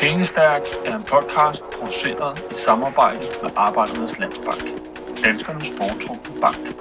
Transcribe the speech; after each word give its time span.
Pengestærk 0.00 0.62
er 0.84 0.96
en 0.96 1.02
podcast 1.02 1.64
produceret 1.70 2.44
i 2.50 2.54
samarbejde 2.54 3.20
med 3.42 3.50
Arbejdernes 3.56 4.18
Landsbank. 4.18 4.62
Danskernes 5.24 5.72
foretrukne 5.78 6.40
bank. 6.40 6.74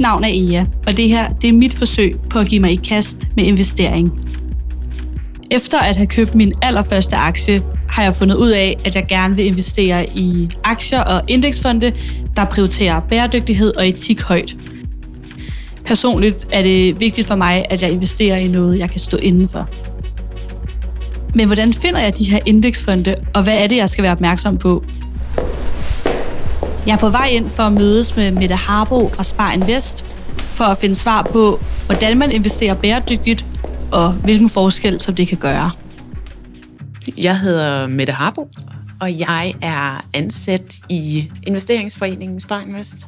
Mit 0.00 0.04
navn 0.04 0.24
er 0.24 0.28
Ea, 0.32 0.64
og 0.86 0.96
det 0.96 1.08
her 1.08 1.28
det 1.28 1.48
er 1.48 1.52
mit 1.52 1.74
forsøg 1.74 2.16
på 2.30 2.38
at 2.38 2.46
give 2.46 2.60
mig 2.60 2.72
i 2.72 2.74
kast 2.76 3.18
med 3.36 3.44
investering. 3.44 4.10
Efter 5.50 5.78
at 5.78 5.96
have 5.96 6.06
købt 6.06 6.34
min 6.34 6.52
allerførste 6.62 7.16
aktie, 7.16 7.62
har 7.88 8.02
jeg 8.02 8.14
fundet 8.14 8.36
ud 8.36 8.50
af, 8.50 8.76
at 8.84 8.96
jeg 8.96 9.06
gerne 9.08 9.36
vil 9.36 9.46
investere 9.46 10.06
i 10.18 10.48
aktier 10.64 11.00
og 11.00 11.22
indeksfonde, 11.28 11.92
der 12.36 12.44
prioriterer 12.44 13.00
bæredygtighed 13.00 13.76
og 13.76 13.88
etik 13.88 14.22
højt. 14.22 14.56
Personligt 15.84 16.46
er 16.52 16.62
det 16.62 17.00
vigtigt 17.00 17.26
for 17.26 17.36
mig, 17.36 17.64
at 17.70 17.82
jeg 17.82 17.90
investerer 17.90 18.36
i 18.36 18.48
noget, 18.48 18.78
jeg 18.78 18.90
kan 18.90 19.00
stå 19.00 19.16
indenfor. 19.16 19.68
Men 21.34 21.46
hvordan 21.46 21.72
finder 21.72 22.00
jeg 22.00 22.18
de 22.18 22.24
her 22.24 22.38
indeksfonde, 22.46 23.14
og 23.34 23.42
hvad 23.42 23.58
er 23.58 23.66
det, 23.66 23.76
jeg 23.76 23.90
skal 23.90 24.02
være 24.02 24.12
opmærksom 24.12 24.58
på? 24.58 24.84
Jeg 26.86 26.94
er 26.94 26.98
på 26.98 27.08
vej 27.08 27.26
ind 27.26 27.50
for 27.50 27.62
at 27.62 27.72
mødes 27.72 28.16
med 28.16 28.30
Mette 28.30 28.54
Harbo 28.54 29.10
fra 29.10 29.24
Spar 29.24 29.52
Invest, 29.52 30.04
for 30.50 30.64
at 30.64 30.78
finde 30.78 30.94
svar 30.94 31.22
på, 31.22 31.60
hvordan 31.86 32.18
man 32.18 32.32
investerer 32.32 32.74
bæredygtigt, 32.74 33.44
og 33.92 34.12
hvilken 34.12 34.48
forskel 34.48 35.00
som 35.00 35.14
det 35.14 35.28
kan 35.28 35.38
gøre. 35.38 35.70
Jeg 37.16 37.38
hedder 37.38 37.86
Mette 37.86 38.12
Harbo, 38.12 38.48
og 39.00 39.18
jeg 39.18 39.54
er 39.62 40.04
ansat 40.14 40.74
i 40.88 41.30
investeringsforeningen 41.42 42.40
Spar 42.40 42.60
Invest. 42.60 43.06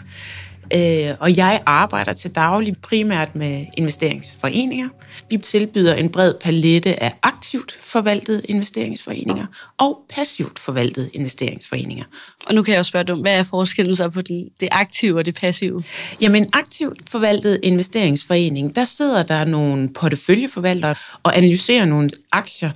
Øh, 0.75 1.15
og 1.21 1.37
jeg 1.37 1.63
arbejder 1.67 2.13
til 2.13 2.35
daglig 2.35 2.77
primært 2.83 3.35
med 3.35 3.67
investeringsforeninger. 3.77 4.89
Vi 5.31 5.37
tilbyder 5.37 5.95
en 5.95 6.09
bred 6.09 6.35
palette 6.41 7.03
af 7.03 7.13
aktivt 7.23 7.79
forvaltede 7.81 8.43
investeringsforeninger 8.45 9.47
og 9.79 9.99
passivt 10.15 10.59
forvaltede 10.59 11.11
investeringsforeninger. 11.15 12.05
Og 12.47 12.55
nu 12.55 12.63
kan 12.63 12.73
jeg 12.73 12.79
jo 12.79 12.85
spørge 12.85 13.05
dig, 13.05 13.15
hvad 13.15 13.39
er 13.39 13.43
forskellen 13.43 13.97
så 13.97 14.09
på 14.09 14.21
den, 14.21 14.49
det 14.61 14.69
aktive 14.71 15.19
og 15.19 15.27
det 15.27 15.35
passive? 15.35 15.85
Jamen, 16.21 16.47
aktivt 16.53 17.11
forvaltet 17.11 17.61
investeringsforening, 17.63 18.77
der 18.77 18.85
sidder 18.85 19.23
der 19.23 19.45
nogle 19.45 19.89
porteføljeforvaltere 19.89 20.95
og 21.23 21.37
analyserer 21.37 21.85
nogle 21.85 22.11
aktier, 22.33 22.71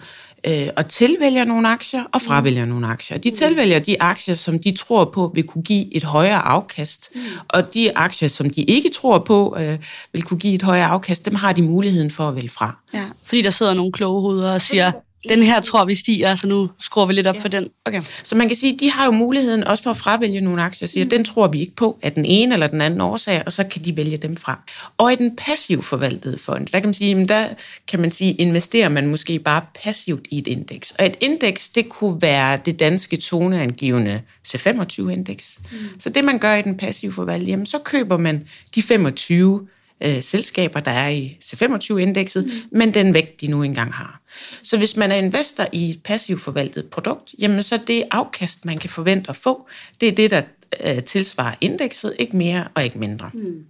øh, 0.48 0.68
og 0.76 0.86
tilvælger 0.86 1.44
nogle 1.44 1.68
aktier 1.68 2.04
og 2.12 2.22
fravælger 2.22 2.64
mm. 2.64 2.70
nogle 2.70 2.86
aktier. 2.86 3.18
De 3.18 3.30
tilvælger 3.30 3.78
de 3.78 4.02
aktier, 4.02 4.34
som 4.34 4.58
de 4.58 4.76
tror 4.76 5.04
på 5.04 5.30
vil 5.34 5.44
kunne 5.44 5.62
give 5.62 5.94
et 5.94 6.04
højere 6.04 6.38
afkast, 6.38 7.10
mm. 7.14 7.20
og 7.48 7.74
de 7.74 7.96
aktier, 7.96 8.28
som 8.28 8.50
de 8.50 8.62
ikke 8.62 8.90
tror 8.90 9.18
på 9.18 9.56
øh, 9.60 9.78
vil 10.12 10.22
kunne 10.22 10.38
give 10.38 10.54
et 10.54 10.62
højere 10.62 10.86
afkast, 10.86 11.26
dem 11.26 11.34
har 11.34 11.52
de 11.52 11.62
muligheden 11.62 12.10
for 12.10 12.28
at 12.28 12.36
vælge 12.36 12.48
fra. 12.48 12.78
Ja, 12.94 13.04
fordi 13.24 13.42
der 13.42 13.50
sidder 13.50 13.74
nogle 13.74 13.92
kloge 13.92 14.20
hoveder 14.20 14.54
og 14.54 14.60
siger, 14.60 14.92
den 15.28 15.42
her 15.42 15.60
tror 15.60 15.84
vi 15.84 15.94
stiger, 15.94 16.34
så 16.34 16.46
nu 16.46 16.70
skruer 16.80 17.06
vi 17.06 17.12
lidt 17.12 17.26
op 17.26 17.34
ja. 17.34 17.40
for 17.40 17.48
den. 17.48 17.68
Okay. 17.84 18.02
Så 18.22 18.36
man 18.36 18.48
kan 18.48 18.56
sige, 18.56 18.78
de 18.78 18.90
har 18.90 19.04
jo 19.04 19.10
muligheden 19.10 19.64
også 19.64 19.82
for 19.82 19.90
at 19.90 19.96
fravælge 19.96 20.40
nogle 20.40 20.62
aktier, 20.62 20.86
og 20.86 20.90
sige, 20.90 21.04
mm. 21.04 21.10
den 21.10 21.24
tror 21.24 21.48
vi 21.48 21.60
ikke 21.60 21.76
på 21.76 21.98
af 22.02 22.12
den 22.12 22.24
ene 22.24 22.54
eller 22.54 22.66
den 22.66 22.80
anden 22.80 23.00
årsag, 23.00 23.42
og 23.46 23.52
så 23.52 23.64
kan 23.64 23.84
de 23.84 23.96
vælge 23.96 24.16
dem 24.16 24.36
fra. 24.36 24.60
Og 24.98 25.12
i 25.12 25.16
den 25.16 25.36
passiv 25.36 25.82
forvaltede 25.82 26.38
fond, 26.38 26.66
der 26.66 26.80
kan 26.80 26.86
man 26.86 26.94
sige, 26.94 27.26
der 27.28 27.44
kan 27.88 28.00
man 28.00 28.10
sige, 28.10 28.32
investerer 28.32 28.88
man 28.88 29.06
måske 29.06 29.38
bare 29.38 29.62
passivt 29.84 30.26
i 30.30 30.38
et 30.38 30.46
indeks. 30.46 30.90
Og 30.98 31.06
et 31.06 31.16
indeks, 31.20 31.68
det 31.68 31.88
kunne 31.88 32.22
være 32.22 32.58
det 32.64 32.80
danske 32.80 33.16
toneangivende 33.16 34.22
C25-indeks. 34.48 35.58
Mm. 35.72 35.78
Så 35.98 36.10
det 36.10 36.24
man 36.24 36.38
gør 36.38 36.54
i 36.54 36.62
den 36.62 36.76
passive 36.76 37.12
forvaltede, 37.12 37.50
jamen 37.50 37.66
så 37.66 37.78
køber 37.78 38.16
man 38.16 38.48
de 38.74 38.82
25 38.82 39.66
øh, 40.00 40.22
selskaber, 40.22 40.80
der 40.80 40.90
er 40.90 41.08
i 41.08 41.38
C25-indekset, 41.44 42.44
mm. 42.44 42.78
men 42.78 42.94
den 42.94 43.14
vægt, 43.14 43.40
de 43.40 43.46
nu 43.46 43.62
engang 43.62 43.94
har. 43.94 44.20
Så 44.62 44.78
hvis 44.78 44.96
man 44.96 45.12
er 45.12 45.16
investor 45.16 45.66
i 45.72 45.90
et 45.90 46.02
passivt 46.02 46.40
forvaltet 46.40 46.86
produkt, 46.90 47.34
jamen 47.38 47.62
så 47.62 47.80
det 47.86 48.04
afkast, 48.10 48.64
man 48.64 48.78
kan 48.78 48.90
forvente 48.90 49.30
at 49.30 49.36
få, 49.36 49.68
det 50.00 50.08
er 50.08 50.12
det, 50.12 50.30
der 50.30 50.42
øh, 50.84 51.02
tilsvarer 51.02 51.54
indekset, 51.60 52.16
ikke 52.18 52.36
mere 52.36 52.68
og 52.74 52.84
ikke 52.84 52.98
mindre. 52.98 53.30
Mm. 53.34 53.64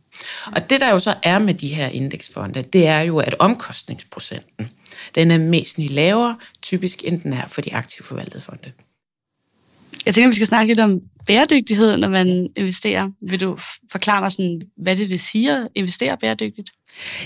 Og 0.47 0.71
det, 0.71 0.81
der 0.81 0.91
jo 0.91 0.99
så 0.99 1.15
er 1.23 1.39
med 1.39 1.55
de 1.55 1.69
her 1.69 1.89
indeksfonde, 1.89 2.63
det 2.63 2.87
er 2.87 3.01
jo, 3.01 3.19
at 3.19 3.35
omkostningsprocenten, 3.39 4.69
den 5.15 5.31
er 5.31 5.39
mest 5.39 5.79
lavere, 5.79 6.37
typisk 6.63 7.05
end 7.05 7.21
den 7.21 7.33
er 7.33 7.47
for 7.49 7.61
de 7.61 7.75
aktivt 7.75 8.07
forvaltede 8.07 8.41
fonde. 8.41 8.73
Jeg 10.07 10.15
tænker, 10.15 10.29
vi 10.29 10.35
skal 10.35 10.47
snakke 10.47 10.71
lidt 10.71 10.81
om 10.81 11.01
bæredygtighed, 11.27 11.97
når 11.97 12.09
man 12.09 12.49
investerer. 12.57 13.09
Vil 13.23 13.41
du 13.41 13.57
forklare 13.93 14.21
mig, 14.21 14.33
sådan, 14.33 14.61
hvad 14.77 14.97
det 14.97 15.09
vil 15.09 15.21
sige 15.21 15.53
at 15.53 15.69
investere 15.75 16.17
bæredygtigt? 16.21 16.71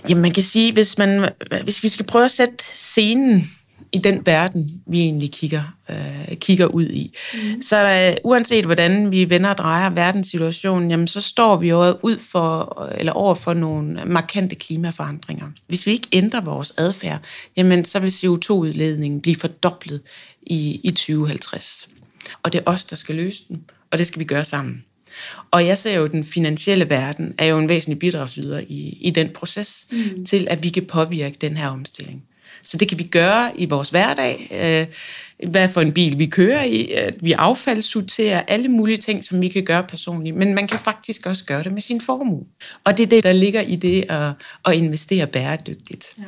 Jamen, 0.09 0.23
man 0.23 0.31
kan 0.31 0.43
sige, 0.43 0.73
hvis, 0.73 0.99
man, 0.99 1.29
hvis 1.65 1.83
vi 1.83 1.89
skal 1.89 2.07
prøve 2.07 2.25
at 2.25 2.31
sætte 2.31 2.65
scenen 2.65 3.51
i 3.93 3.99
den 3.99 4.27
verden, 4.27 4.83
vi 4.87 5.01
egentlig 5.01 5.31
kigger, 5.31 5.63
øh, 5.91 6.37
kigger 6.37 6.67
ud 6.67 6.89
i. 6.89 7.17
Mm. 7.35 7.63
Så 7.63 7.77
der, 7.77 8.15
uanset 8.25 8.65
hvordan 8.65 9.11
vi 9.11 9.31
vender 9.31 9.51
og 9.51 9.59
drejer 9.59 9.91
verdenssituationen, 9.91 10.91
jamen, 10.91 11.07
så 11.07 11.21
står 11.21 11.57
vi 11.57 11.69
jo 11.69 11.99
ud 12.03 12.17
for, 12.17 12.83
eller 12.99 13.13
over 13.13 13.35
for 13.35 13.55
nogle 13.55 14.05
markante 14.07 14.57
klimaforandringer. 14.57 15.47
Hvis 15.67 15.87
vi 15.87 15.93
ikke 15.93 16.09
ændrer 16.13 16.41
vores 16.41 16.73
adfærd, 16.77 17.21
jamen, 17.57 17.85
så 17.85 17.99
vil 17.99 18.09
CO2-udledningen 18.09 19.21
blive 19.21 19.37
fordoblet 19.37 20.01
i, 20.43 20.81
i 20.85 20.91
2050. 20.91 21.89
Og 22.43 22.53
det 22.53 22.59
er 22.59 22.63
os, 22.67 22.85
der 22.85 22.97
skal 22.97 23.15
løse 23.15 23.43
den, 23.49 23.65
og 23.91 23.99
det 23.99 24.07
skal 24.07 24.19
vi 24.19 24.25
gøre 24.25 24.45
sammen. 24.45 24.85
Og 25.51 25.67
jeg 25.67 25.79
ser 25.79 25.97
jo, 25.97 26.05
at 26.05 26.13
den 26.13 26.25
finansielle 26.25 26.91
verden 26.91 27.35
er 27.39 27.47
jo 27.47 27.59
en 27.59 27.69
væsentlig 27.69 27.99
bidragsyder 27.99 28.61
i, 28.69 28.99
i 29.01 29.11
den 29.11 29.31
proces, 29.31 29.87
mm. 29.91 30.25
til 30.25 30.49
at 30.51 30.63
vi 30.63 30.69
kan 30.69 30.85
påvirke 30.85 31.37
den 31.41 31.57
her 31.57 31.69
omstilling. 31.69 32.23
Så 32.63 32.77
det 32.77 32.89
kan 32.89 32.99
vi 32.99 33.05
gøre 33.05 33.61
i 33.61 33.65
vores 33.65 33.91
hverdag. 33.91 34.49
Øh, 34.61 34.87
hvad 35.51 35.69
for 35.69 35.81
en 35.81 35.93
bil 35.93 36.19
vi 36.19 36.27
kører 36.27 36.65
i. 36.65 36.91
At 36.91 37.15
vi 37.21 37.33
affaldssorterer 37.33 38.43
alle 38.49 38.69
mulige 38.69 38.97
ting, 38.97 39.25
som 39.25 39.41
vi 39.41 39.49
kan 39.49 39.65
gøre 39.65 39.85
personligt. 39.85 40.37
Men 40.37 40.55
man 40.55 40.69
kan 40.69 40.79
faktisk 40.79 41.27
også 41.27 41.45
gøre 41.45 41.63
det 41.63 41.73
med 41.73 41.83
sin 41.83 42.01
formue. 42.01 42.45
Og 42.85 42.97
det 42.97 43.03
er 43.03 43.07
det, 43.07 43.25
der 43.25 43.33
ligger 43.33 43.61
i 43.61 43.77
det 43.77 44.05
at, 44.09 44.33
at 44.65 44.75
investere 44.75 45.27
bæredygtigt. 45.27 46.15
Ja. 46.19 46.25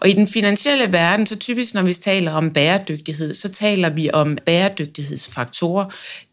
Og 0.00 0.08
i 0.08 0.12
den 0.12 0.28
finansielle 0.28 0.92
verden, 0.92 1.26
så 1.26 1.36
typisk 1.36 1.74
når 1.74 1.82
vi 1.82 1.92
taler 1.92 2.32
om 2.32 2.50
bæredygtighed, 2.50 3.34
så 3.34 3.48
taler 3.48 3.90
vi 3.90 4.10
om 4.12 4.38
bæredygtighedsfaktorer. 4.46 5.84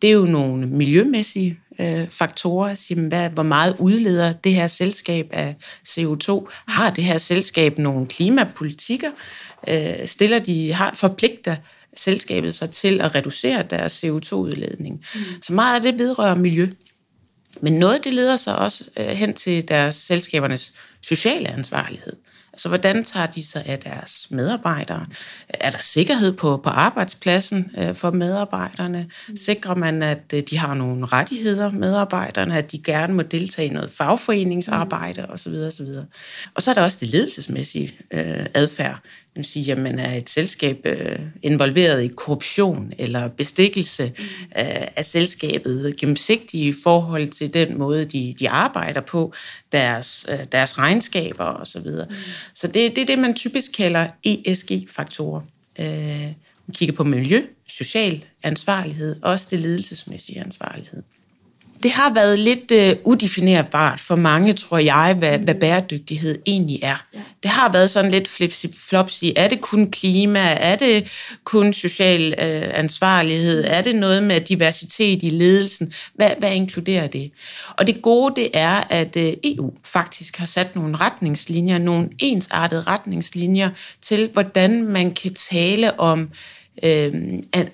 Det 0.01 0.07
er 0.07 0.13
jo 0.13 0.25
nogle 0.25 0.67
miljømæssige 0.67 1.59
øh, 1.79 2.09
faktorer. 2.09 2.75
Sige, 2.75 3.01
hvad, 3.01 3.29
hvor 3.29 3.43
meget 3.43 3.75
udleder 3.79 4.31
det 4.31 4.53
her 4.53 4.67
selskab 4.67 5.27
af 5.31 5.55
CO2? 5.87 6.47
Har 6.67 6.89
det 6.89 7.03
her 7.03 7.17
selskab 7.17 7.77
nogle 7.77 8.07
klimapolitikker? 8.07 9.09
Øh, 9.67 10.07
stiller 10.07 10.39
de, 10.39 10.73
har, 10.73 10.93
forpligter 10.95 11.55
selskabet 11.97 12.53
sig 12.53 12.69
til 12.69 13.01
at 13.01 13.15
reducere 13.15 13.63
deres 13.69 14.03
CO2-udledning? 14.03 15.05
Mm. 15.15 15.21
Så 15.41 15.53
meget 15.53 15.75
af 15.75 15.81
det 15.81 15.99
vedrører 15.99 16.35
miljø. 16.35 16.67
Men 17.61 17.73
noget 17.73 18.03
det 18.03 18.13
leder 18.13 18.37
sig 18.37 18.57
også 18.57 18.83
øh, 18.97 19.05
hen 19.05 19.33
til 19.33 19.67
deres 19.67 19.95
selskabernes 19.95 20.73
sociale 21.01 21.49
ansvarlighed. 21.49 22.13
Altså, 22.53 22.69
hvordan 22.69 23.03
tager 23.03 23.25
de 23.25 23.45
sig 23.45 23.65
af 23.65 23.79
deres 23.79 24.27
medarbejdere? 24.31 25.05
Er 25.49 25.71
der 25.71 25.77
sikkerhed 25.81 26.33
på, 26.33 26.57
på 26.57 26.69
arbejdspladsen 26.69 27.71
øh, 27.77 27.95
for 27.95 28.11
medarbejderne? 28.11 29.09
Sikrer 29.35 29.75
man, 29.75 30.03
at 30.03 30.33
øh, 30.33 30.43
de 30.49 30.57
har 30.57 30.73
nogle 30.73 31.05
rettigheder, 31.05 31.71
medarbejderne, 31.71 32.57
at 32.57 32.71
de 32.71 32.81
gerne 32.83 33.13
må 33.13 33.21
deltage 33.21 33.67
i 33.67 33.71
noget 33.71 33.91
fagforeningsarbejde 33.91 35.25
osv. 35.29 35.53
osv. 35.53 35.87
Og 36.55 36.61
så 36.61 36.71
er 36.71 36.75
der 36.75 36.83
også 36.83 36.97
det 37.01 37.09
ledelsesmæssige 37.09 37.97
øh, 38.11 38.45
adfærd 38.53 38.99
man 39.35 39.43
sige, 39.43 39.71
at 39.71 39.77
man 39.77 39.99
er 39.99 40.15
et 40.15 40.29
selskab 40.29 40.85
øh, 40.85 41.19
involveret 41.41 42.03
i 42.03 42.07
korruption 42.07 42.93
eller 42.97 43.27
bestikkelse 43.27 44.13
mm. 44.17 44.23
af, 44.51 44.91
af 44.95 45.05
selskabet, 45.05 45.97
gennemsigtige 45.97 46.67
i 46.67 46.73
forhold 46.83 47.27
til 47.27 47.53
den 47.53 47.77
måde, 47.77 48.05
de, 48.05 48.33
de 48.39 48.49
arbejder 48.49 49.01
på, 49.01 49.33
deres, 49.71 50.25
øh, 50.29 50.39
deres 50.51 50.79
regnskaber 50.79 51.43
osv. 51.43 51.81
Så, 51.81 52.05
mm. 52.09 52.15
så 52.53 52.67
det, 52.67 52.95
det 52.95 53.01
er 53.01 53.05
det, 53.05 53.19
man 53.19 53.35
typisk 53.35 53.71
kalder 53.71 54.07
ESG-faktorer. 54.23 55.41
Øh, 55.79 56.21
man 56.67 56.73
kigger 56.73 56.95
på 56.95 57.03
miljø, 57.03 57.41
social 57.67 58.25
ansvarlighed, 58.43 59.15
også 59.21 59.47
det 59.51 59.59
ledelsesmæssige 59.59 60.39
ansvarlighed. 60.39 61.03
Det 61.83 61.91
har 61.91 62.13
været 62.13 62.39
lidt 62.39 62.71
uh, 62.71 63.11
udefinerbart 63.11 63.99
for 63.99 64.15
mange, 64.15 64.53
tror 64.53 64.77
jeg, 64.77 65.15
hvad, 65.19 65.39
hvad 65.39 65.55
bæredygtighed 65.55 66.39
egentlig 66.45 66.79
er. 66.83 67.05
Ja. 67.13 67.19
Det 67.43 67.51
har 67.51 67.71
været 67.71 67.89
sådan 67.89 68.11
lidt 68.11 68.27
flipsy-flopsy. 68.27 69.25
Er 69.35 69.47
det 69.47 69.61
kun 69.61 69.91
klima? 69.91 70.39
Er 70.39 70.75
det 70.75 71.07
kun 71.43 71.73
social 71.73 72.27
uh, 72.37 72.79
ansvarlighed? 72.79 73.63
Er 73.67 73.81
det 73.81 73.95
noget 73.95 74.23
med 74.23 74.41
diversitet 74.41 75.23
i 75.23 75.29
ledelsen? 75.29 75.93
Hvad, 76.15 76.29
hvad 76.37 76.53
inkluderer 76.53 77.07
det? 77.07 77.31
Og 77.77 77.87
det 77.87 78.01
gode, 78.01 78.41
det 78.41 78.49
er, 78.53 78.83
at 78.89 79.15
uh, 79.15 79.23
EU 79.43 79.73
faktisk 79.85 80.37
har 80.37 80.45
sat 80.45 80.75
nogle 80.75 80.95
retningslinjer, 80.95 81.77
nogle 81.77 82.09
ensartede 82.19 82.81
retningslinjer 82.81 83.69
til, 84.01 84.29
hvordan 84.33 84.83
man 84.83 85.11
kan 85.11 85.33
tale 85.33 85.99
om 85.99 86.29
øh, 86.83 87.13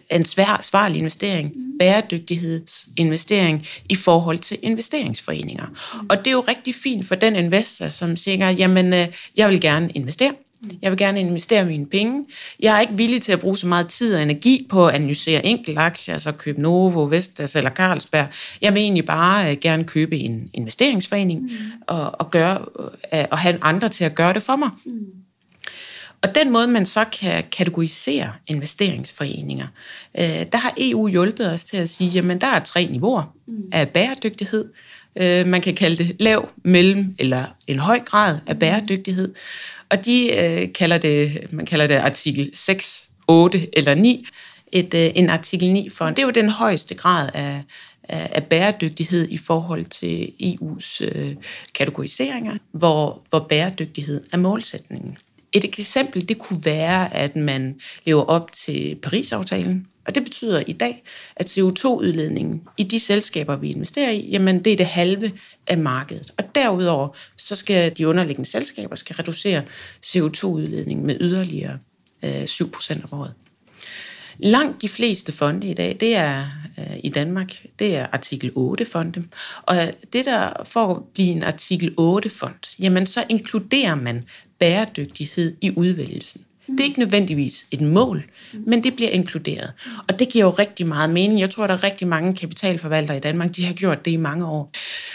ansvarlig 0.10 0.98
investering, 0.98 1.52
mm. 1.56 1.78
bæredygtighedsinvestering 1.80 3.68
i 3.90 3.96
forhold 3.96 4.40
til 4.40 4.58
investeringsforeninger. 4.62 5.66
Mm. 5.66 6.08
Og 6.10 6.18
det 6.18 6.28
er 6.28 6.32
jo 6.32 6.44
rigtig 6.48 6.76
fint 6.76 7.06
for 7.06 7.16
den 7.16 7.36
investor, 7.36 7.90
som 7.90 8.16
siger, 8.16 8.50
jamen, 8.50 8.94
øh, 8.94 9.08
jeg 9.38 9.50
vil 9.50 9.62
gerne 9.62 9.90
investere. 9.90 10.32
Mm. 10.62 10.70
Jeg 10.82 10.92
vil 10.92 10.98
gerne 10.98 11.20
investere 11.20 11.66
mine 11.66 11.86
penge. 11.86 12.26
Jeg 12.60 12.78
er 12.78 12.82
ikke 12.82 12.98
villig 12.98 13.22
til 13.22 13.32
at 13.32 13.40
bruge 13.40 13.58
så 13.58 13.68
meget 13.68 13.88
tid 13.88 14.16
og 14.16 14.22
energi 14.22 14.68
på 14.70 14.88
at 14.88 14.96
analysere 14.96 15.46
enkelte 15.46 15.82
aktier, 15.82 16.14
altså 16.14 16.32
købe 16.32 16.62
Novo, 16.62 17.04
Vestas 17.04 17.56
eller 17.56 17.70
Carlsberg. 17.70 18.28
Jeg 18.62 18.74
vil 18.74 18.82
egentlig 18.82 19.06
bare 19.06 19.52
øh, 19.52 19.58
gerne 19.62 19.84
købe 19.84 20.18
en 20.18 20.50
investeringsforening 20.54 21.42
mm. 21.42 21.50
og, 21.88 22.22
og, 22.22 22.32
gøre, 22.32 22.60
øh, 23.14 23.26
og 23.32 23.38
have 23.38 23.58
andre 23.62 23.88
til 23.88 24.04
at 24.04 24.16
gøre 24.16 24.34
det 24.34 24.44
for 24.44 24.56
mig. 24.56 24.70
Mm. 24.86 24.92
Og 26.24 26.36
den 26.36 26.52
måde, 26.52 26.68
man 26.68 26.86
så 26.86 27.06
kan 27.20 27.44
kategorisere 27.52 28.34
investeringsforeninger, 28.48 29.68
øh, 30.18 30.46
der 30.52 30.58
har 30.58 30.74
EU 30.78 31.08
hjulpet 31.08 31.54
os 31.54 31.66
til 31.66 31.78
at 31.78 31.90
sige, 31.90 32.10
jamen 32.10 32.42
der 32.42 32.48
er 32.48 32.60
tre 32.60 32.86
niveauer 32.86 33.36
mm. 33.48 33.64
af 33.72 33.90
bæredygtighed. 33.90 34.66
Øh, 35.16 35.48
man 35.48 35.62
kan 35.62 35.76
kalde 35.76 36.04
det 36.04 36.16
lav, 36.20 36.50
mellem 36.64 37.16
eller 37.20 37.44
en 37.68 37.80
høj 37.80 38.00
grad 38.00 38.40
af 38.48 38.56
mm. 38.56 38.60
bæredygtighed. 38.60 39.34
Og 39.90 40.06
de 40.06 40.36
øh, 40.36 40.74
kalder 40.74 40.98
det, 40.98 41.48
man 41.52 41.66
kalder 41.66 41.88
det 41.88 41.96
artikel 41.96 42.50
6, 42.54 43.10
8 43.28 43.78
eller 43.78 43.96
9. 43.96 44.28
Et, 44.72 44.94
øh, 44.94 45.10
en 45.16 45.30
artikel 45.30 45.72
9 45.74 45.90
for, 45.90 46.06
det 46.06 46.20
er 46.20 46.24
jo 46.24 46.30
den 46.30 46.50
højeste 46.50 46.96
grad 46.96 47.30
af, 47.34 47.64
af 48.10 48.44
bæredygtighed 48.44 49.28
i 49.30 49.38
forhold 49.38 49.86
til 49.86 50.34
EU's 50.42 51.06
øh, 51.06 51.36
kategoriseringer, 51.76 52.58
hvor, 52.72 53.22
hvor 53.30 53.40
bæredygtighed 53.40 54.24
er 54.32 54.38
målsætningen. 54.38 55.18
Et 55.54 55.66
eksempel, 55.66 56.30
det 56.30 56.40
kunne 56.40 56.66
være, 56.66 57.16
at 57.16 57.36
man 57.36 57.76
lever 58.06 58.24
op 58.24 58.52
til 58.52 58.96
Paris-aftalen, 58.96 59.88
og 60.08 60.16
det 60.16 60.24
betyder 60.24 60.64
i 60.68 60.72
dag, 60.72 61.04
at 61.36 61.58
CO2-udledningen 61.58 62.62
i 62.78 62.84
de 62.84 63.00
selskaber, 63.00 63.56
vi 63.56 63.72
investerer 63.72 64.12
i, 64.12 64.30
jamen 64.30 64.64
det 64.64 64.74
er 64.74 64.78
det 64.78 64.86
halve 64.86 65.32
af 65.68 65.78
markedet. 65.78 66.32
Og 66.38 66.56
derudover, 66.56 67.08
så 67.38 67.56
skal 67.56 67.98
de 67.98 68.08
underliggende 68.08 68.50
selskaber 68.50 68.96
skal 68.96 69.16
reducere 69.16 69.64
CO2-udledningen 70.06 71.06
med 71.06 71.18
yderligere 71.20 71.80
øh, 72.24 72.44
7% 72.44 73.12
om 73.12 73.20
året. 73.20 73.34
Langt 74.40 74.82
de 74.82 74.90
fleste 74.90 75.32
fonde 75.32 75.68
i 75.68 75.74
dag, 75.74 75.98
det 76.00 76.16
er 76.16 76.46
øh, 76.78 76.98
i 77.04 77.10
Danmark, 77.10 77.66
det 77.80 77.96
er 77.96 78.08
artikel 78.12 78.52
8-fonde. 78.58 79.24
Og 79.62 79.76
det 80.14 80.26
der, 80.26 80.50
for 80.66 80.96
at 80.96 81.04
blive 81.14 81.30
en 81.30 81.44
artikel 81.44 81.96
8-fond, 82.00 82.78
jamen 82.80 83.06
så 83.06 83.24
inkluderer 83.30 83.96
man 83.96 84.24
bæredygtighed 84.60 85.56
i 85.62 85.72
udvælgelsen. 85.76 86.42
Det 86.68 86.80
er 86.80 86.84
ikke 86.84 87.00
nødvendigvis 87.00 87.66
et 87.72 87.82
mål, 87.82 88.24
men 88.54 88.84
det 88.84 88.96
bliver 88.96 89.10
inkluderet. 89.10 89.72
Og 90.08 90.20
det 90.20 90.30
giver 90.30 90.46
jo 90.46 90.52
rigtig 90.52 90.88
meget 90.88 91.10
mening. 91.10 91.40
Jeg 91.40 91.50
tror, 91.50 91.64
at 91.64 91.70
der 91.70 91.76
er 91.76 91.84
rigtig 91.84 92.08
mange 92.08 92.34
kapitalforvaltere 92.34 93.18
i 93.18 93.20
Danmark, 93.20 93.56
de 93.56 93.66
har 93.66 93.74
gjort 93.74 94.06
det 94.06 94.12
i 94.12 94.18
mange 94.18 94.46
år. 94.46 94.72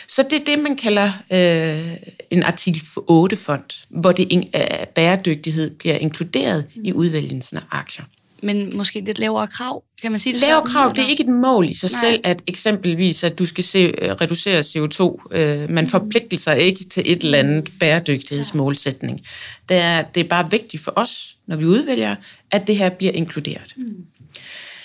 Så 0.09 0.23
det 0.23 0.41
er 0.41 0.45
det, 0.45 0.63
man 0.63 0.77
kalder 0.77 1.13
øh, 1.33 1.97
en 2.31 2.43
artikel 2.43 2.81
8-fond, 3.11 3.87
hvor 3.89 4.13
det 4.13 4.49
øh, 4.55 4.87
bæredygtighed 4.95 5.71
bliver 5.71 5.97
inkluderet 5.97 6.67
i 6.75 6.93
udvælgelsen 6.93 7.59
af 7.59 7.63
aktier 7.71 8.05
men 8.43 8.77
måske 8.77 9.01
lidt 9.01 9.19
lavere 9.19 9.47
krav, 9.47 9.83
kan 10.03 10.11
man 10.11 10.21
sige 10.21 10.33
det 10.33 10.43
Lavere 10.43 10.67
krav, 10.67 10.91
det 10.91 11.05
er 11.05 11.09
ikke 11.09 11.23
et 11.23 11.29
mål 11.29 11.69
i 11.69 11.75
sig 11.75 11.91
Nej. 11.93 12.11
selv, 12.11 12.21
at 12.25 12.43
eksempelvis, 12.47 13.25
at 13.25 13.39
du 13.39 13.47
skal 13.47 13.65
se, 13.65 13.79
øh, 13.79 14.11
reducere 14.11 14.61
CO2. 14.61 15.29
Øh, 15.37 15.71
man 15.71 15.89
forpligter 15.89 16.37
sig 16.37 16.59
ikke 16.59 16.85
til 16.85 17.03
et 17.07 17.23
eller 17.23 17.39
andet 17.39 17.69
bæredygtighedsmålsætning. 17.81 19.21
Det 19.69 19.77
er, 19.77 20.03
det 20.03 20.21
er 20.21 20.29
bare 20.29 20.51
vigtigt 20.51 20.83
for 20.83 20.93
os, 20.97 21.37
når 21.47 21.57
vi 21.57 21.65
udvælger, 21.65 22.17
at 22.51 22.67
det 22.67 22.77
her 22.77 22.91
bliver 22.91 23.13
inkluderet. 23.13 23.75
Mm. 23.77 24.05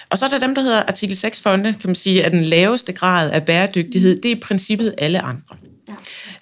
Og 0.09 0.17
så 0.17 0.25
er 0.25 0.29
der 0.29 0.39
dem, 0.39 0.55
der 0.55 0.61
hedder 0.61 0.83
artikel 0.83 1.15
6-fonde, 1.15 1.73
kan 1.73 1.87
man 1.89 1.95
sige, 1.95 2.25
at 2.25 2.31
den 2.31 2.45
laveste 2.45 2.93
grad 2.93 3.31
af 3.31 3.45
bæredygtighed, 3.45 4.21
det 4.21 4.31
er 4.31 4.35
i 4.35 4.39
princippet 4.39 4.95
alle 4.97 5.21
andre. 5.21 5.55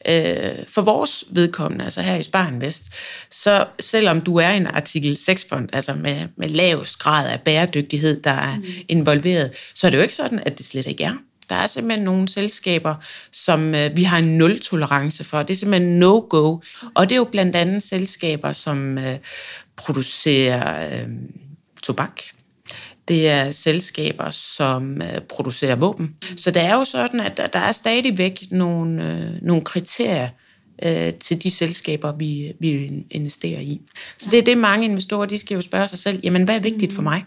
Øh, 0.08 0.66
for 0.68 0.82
vores 0.82 1.24
vedkommende, 1.30 1.86
altså 1.86 2.02
her 2.02 2.16
i 2.16 2.24
Sparen 2.24 2.62
Vest, 2.62 2.94
så 3.32 3.66
selvom 3.80 4.22
du 4.22 4.36
er 4.36 4.50
en 4.50 4.68
artikel 4.68 5.18
6-fond, 5.20 5.70
altså 5.74 5.94
med, 5.94 6.28
med 6.38 6.50
lavest 6.50 7.00
grad 7.00 7.30
af 7.30 7.42
bæredygtighed, 7.42 8.22
der 8.22 8.32
er 8.32 8.58
mm. 8.58 8.66
involveret, 8.88 9.52
så 9.74 9.88
er 9.88 9.92
det 9.92 9.98
jo 9.98 10.02
ikke 10.02 10.16
sådan, 10.16 10.40
at 10.46 10.58
det 10.58 10.66
slet 10.66 10.86
ikke 10.86 11.04
er. 11.04 11.14
Der 11.50 11.56
er 11.56 11.68
simpelthen 11.68 12.06
nogle 12.06 12.30
selskaber, 12.30 12.96
som 13.32 13.76
øh, 13.76 13.98
vi 13.98 14.04
har 14.04 14.18
en 14.18 14.38
nul-tolerance 14.38 15.24
for. 15.24 15.44
Det 15.44 15.54
er 15.54 15.58
simpelthen 15.58 16.00
no-go. 16.00 16.58
Og 16.96 17.10
det 17.10 17.16
er 17.16 17.20
jo 17.20 17.24
blandt 17.24 17.56
andet 17.56 17.84
selskaber, 17.84 18.52
som 18.52 18.98
øh, 18.98 19.18
producerer 19.76 21.02
øh, 21.02 21.08
tobak, 21.84 22.22
det 23.08 23.30
er 23.30 23.52
selskaber, 23.52 24.30
som 24.30 25.02
øh, 25.02 25.22
producerer 25.22 25.76
våben. 25.76 26.16
Så 26.38 26.52
det 26.52 26.62
er 26.62 26.76
jo 26.76 26.84
sådan, 26.84 27.20
at 27.20 27.38
der 27.54 27.60
er 27.60 27.72
stadigvæk 27.72 28.44
nogle, 28.52 29.14
øh, 29.14 29.42
nogle 29.42 29.64
kriterier 29.64 30.30
øh, 30.84 31.14
til 31.14 31.44
de 31.44 31.52
selskaber, 31.52 32.12
vi, 32.12 32.54
vi 32.60 32.92
investerer 33.12 33.60
i. 33.60 33.82
Så 34.18 34.30
det 34.32 34.40
er 34.40 34.44
det, 34.44 34.58
mange 34.58 34.86
investorer 34.86 35.26
de 35.26 35.40
skal 35.40 35.56
jo 35.56 35.62
spørge 35.62 35.88
sig 35.88 36.00
selv, 36.00 36.20
jamen 36.24 36.44
hvad 36.44 36.56
er 36.56 36.60
vigtigt 36.60 36.94
for 36.94 37.02
mig? 37.02 37.26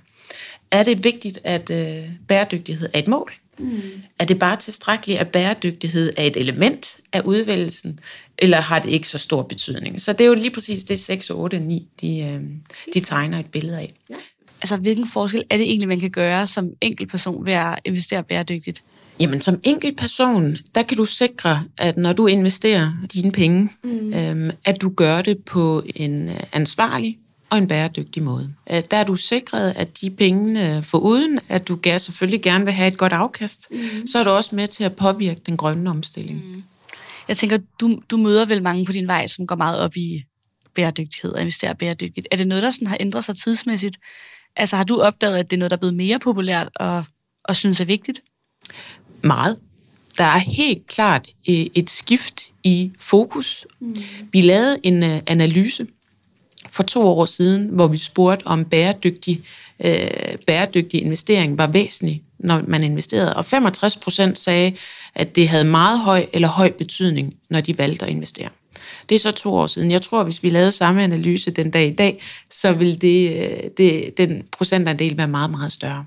Er 0.71 0.83
det 0.83 1.05
vigtigt, 1.05 1.39
at 1.45 1.71
øh, 1.71 2.05
bæredygtighed 2.29 2.89
er 2.95 2.99
et 2.99 3.09
mål? 3.09 3.33
Mm. 3.59 3.81
Er 4.19 4.25
det 4.25 4.39
bare 4.39 4.57
tilstrækkeligt, 4.57 5.21
at 5.21 5.29
bæredygtighed 5.29 6.13
er 6.17 6.25
et 6.25 6.37
element 6.37 6.97
af 7.13 7.21
udvælgelsen, 7.21 8.01
eller 8.39 8.61
har 8.61 8.79
det 8.79 8.91
ikke 8.91 9.09
så 9.09 9.19
stor 9.19 9.43
betydning? 9.43 10.03
Så 10.03 10.13
det 10.13 10.21
er 10.21 10.29
jo 10.29 10.35
lige 10.35 10.51
præcis 10.51 10.85
det 10.85 11.01
6, 11.01 11.31
8 11.31 11.55
og 11.55 11.63
9, 11.63 11.89
de, 12.01 12.41
de 12.95 13.01
tegner 13.01 13.39
et 13.39 13.51
billede 13.51 13.79
af. 13.79 13.95
Ja 14.11 14.15
altså, 14.61 14.77
hvilken 14.77 15.07
forskel 15.07 15.45
er 15.51 15.57
det 15.57 15.67
egentlig, 15.67 15.89
man 15.89 16.01
kan 16.01 16.11
gøre 16.11 16.47
som 16.47 16.71
person 17.11 17.47
ved 17.47 17.53
at 17.53 17.79
investere 17.85 18.25
bæredygtigt? 18.25 18.83
Jamen, 19.21 19.41
som 19.41 19.61
person, 19.97 20.57
der 20.75 20.83
kan 20.83 20.97
du 20.97 21.05
sikre, 21.05 21.65
at 21.77 21.97
når 21.97 22.13
du 22.13 22.27
investerer 22.27 22.93
dine 23.13 23.31
penge, 23.31 23.71
mm. 23.83 24.15
øhm, 24.15 24.51
at 24.65 24.81
du 24.81 24.89
gør 24.91 25.23
det 25.23 25.39
på 25.45 25.83
en 25.95 26.29
øh, 26.29 26.41
ansvarlig 26.53 27.19
og 27.51 27.59
en 27.59 27.69
bæredygtig 27.69 28.23
måde. 28.23 28.55
Øh, 28.71 28.83
der 28.91 28.97
er 28.97 29.05
du 29.05 29.17
sikret, 29.17 29.73
at 29.77 30.01
de 30.01 30.11
penge, 30.11 30.83
for 30.83 30.99
uden 30.99 31.41
at 31.49 31.69
du 31.69 31.79
selvfølgelig 31.99 32.43
gerne 32.43 32.65
vil 32.65 32.75
have 32.75 32.89
et 32.89 32.99
godt 32.99 33.13
afkast, 33.13 33.69
mm. 33.71 34.07
så 34.07 34.19
er 34.19 34.25
du 34.25 34.31
også 34.31 34.57
med 34.57 34.67
til 34.67 34.85
at 34.85 34.97
påvirke 34.97 35.41
den 35.47 35.57
grønne 35.57 35.91
omstilling. 35.91 36.45
Mm. 36.45 36.63
Jeg 37.29 37.37
tænker, 37.37 37.59
du, 37.81 38.01
du 38.11 38.17
møder 38.17 38.47
vel 38.47 38.63
mange 38.63 38.85
på 38.85 38.93
din 38.93 39.09
vej, 39.09 39.27
som 39.27 39.47
går 39.47 39.57
meget 39.57 39.81
op 39.81 39.97
i 39.97 40.23
bæredygtighed 40.75 41.33
og 41.33 41.41
investerer 41.41 41.75
bæredygtigt. 41.75 42.29
Er 42.31 42.37
det 42.37 42.49
noget, 42.49 42.65
der 42.65 42.71
sådan 42.71 42.89
har 42.89 42.97
ændret 43.01 43.25
sig 43.25 43.37
tidsmæssigt? 43.37 43.97
Altså 44.57 44.77
har 44.77 44.85
du 44.85 45.01
opdaget, 45.01 45.39
at 45.39 45.51
det 45.51 45.57
er 45.57 45.59
noget, 45.59 45.71
der 45.71 45.77
er 45.77 45.79
blevet 45.79 45.95
mere 45.95 46.19
populært 46.19 46.69
og, 46.77 47.05
og 47.45 47.57
synes 47.57 47.81
er 47.81 47.85
vigtigt? 47.85 48.23
Meget. 49.23 49.59
Der 50.19 50.25
er 50.25 50.39
helt 50.39 50.87
klart 50.87 51.29
øh, 51.49 51.67
et 51.75 51.91
skift 51.91 52.53
i 52.65 52.93
fokus. 53.01 53.67
Mm. 53.81 53.97
Vi 54.33 54.41
lavede 54.41 54.77
en 54.83 55.03
øh, 55.03 55.21
analyse 55.27 55.87
for 56.71 56.83
to 56.83 57.03
år 57.03 57.25
siden, 57.25 57.69
hvor 57.69 57.87
vi 57.87 57.97
spurgte 57.97 58.47
om 58.47 58.65
bæredygtig, 58.65 59.45
øh, 59.85 60.11
bæredygtig 60.47 61.03
investering 61.03 61.59
var 61.59 61.67
væsentlig, 61.67 62.23
når 62.39 62.63
man 62.67 62.85
investerede. 62.85 63.35
Og 63.35 63.45
65 63.45 63.97
procent 63.97 64.39
sagde, 64.39 64.77
at 65.15 65.37
det 65.37 65.49
havde 65.49 65.65
meget 65.65 66.01
høj 66.01 66.27
eller 66.33 66.49
høj 66.49 66.71
betydning, 66.71 67.35
når 67.51 67.61
de 67.61 67.79
valgte 67.79 68.05
at 68.05 68.11
investere. 68.11 68.49
Det 69.09 69.15
er 69.15 69.19
så 69.19 69.31
to 69.31 69.55
år 69.55 69.67
siden. 69.67 69.91
Jeg 69.91 70.03
tror, 70.03 70.25
hvis 70.25 70.43
vi 70.43 70.49
lavede 70.49 70.73
samme 70.73 71.03
analyse 71.03 71.51
den 71.51 71.71
dag 71.71 71.87
i 71.87 71.95
dag, 71.95 72.23
så 72.51 72.73
vil 72.73 73.01
det, 73.01 73.45
øh, 73.45 73.71
det, 73.77 74.19
den 74.19 74.43
procentandel 74.53 75.17
være 75.17 75.29
meget, 75.29 75.51
meget 75.51 75.73
større. 75.73 76.05